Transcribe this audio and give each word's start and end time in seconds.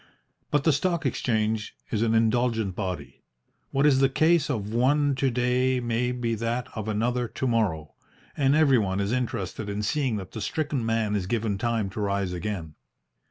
But 0.49 0.63
the 0.63 0.73
Stock 0.73 1.05
Exchange 1.05 1.75
is 1.91 2.01
an 2.01 2.15
indulgent 2.15 2.75
body. 2.75 3.21
What 3.69 3.85
is 3.85 3.99
the 3.99 4.09
case 4.09 4.49
of 4.49 4.73
one 4.73 5.13
to 5.13 5.29
day 5.29 5.79
may 5.79 6.11
be 6.11 6.33
that 6.33 6.67
of 6.75 6.87
another 6.87 7.27
to 7.27 7.45
morrow, 7.45 7.93
and 8.35 8.55
everyone 8.55 8.99
is 8.99 9.11
interested 9.11 9.69
in 9.69 9.83
seeing 9.83 10.15
that 10.17 10.31
the 10.31 10.41
stricken 10.41 10.83
man 10.83 11.15
is 11.15 11.27
given 11.27 11.59
time 11.59 11.91
to 11.91 11.99
rise 11.99 12.33
again. 12.33 12.73